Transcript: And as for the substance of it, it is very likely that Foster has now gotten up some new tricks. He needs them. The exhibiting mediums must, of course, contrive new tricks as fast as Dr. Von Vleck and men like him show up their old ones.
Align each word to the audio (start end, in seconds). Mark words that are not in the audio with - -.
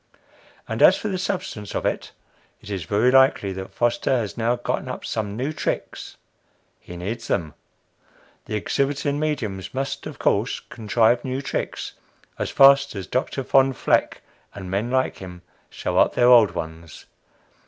And 0.67 0.81
as 0.81 0.97
for 0.97 1.09
the 1.09 1.19
substance 1.19 1.75
of 1.75 1.85
it, 1.85 2.11
it 2.59 2.71
is 2.71 2.85
very 2.85 3.11
likely 3.11 3.53
that 3.53 3.71
Foster 3.71 4.09
has 4.17 4.35
now 4.35 4.55
gotten 4.55 4.89
up 4.89 5.05
some 5.05 5.37
new 5.37 5.53
tricks. 5.53 6.17
He 6.79 6.97
needs 6.97 7.27
them. 7.27 7.53
The 8.45 8.55
exhibiting 8.55 9.19
mediums 9.19 9.75
must, 9.75 10.07
of 10.07 10.17
course, 10.17 10.59
contrive 10.59 11.23
new 11.23 11.39
tricks 11.43 11.93
as 12.39 12.49
fast 12.49 12.95
as 12.95 13.05
Dr. 13.05 13.43
Von 13.43 13.73
Vleck 13.73 14.23
and 14.55 14.71
men 14.71 14.89
like 14.89 15.17
him 15.19 15.43
show 15.69 15.99
up 15.99 16.15
their 16.15 16.29
old 16.29 16.55
ones. 16.55 17.05